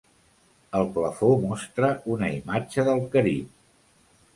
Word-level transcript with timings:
El 0.79 0.89
plafó 0.95 1.29
mostra 1.45 1.93
una 2.17 2.33
imatge 2.41 2.91
del 2.93 3.09
Carib. 3.17 3.57